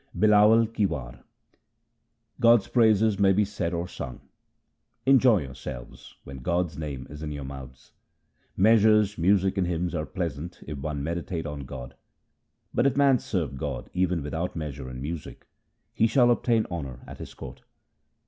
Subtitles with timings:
[0.17, 1.23] Bilawal 1 ki War
[2.39, 4.19] God's praises may be said or sung:—
[5.05, 7.91] Enjoy yourselves when God's name is in your mouths.
[8.55, 11.93] 2 Measures, music, and hymns are pleasant if one meditate on God;
[12.73, 15.45] But if man serve God even without measures and music,
[15.93, 17.61] he shall obtain honour at His court.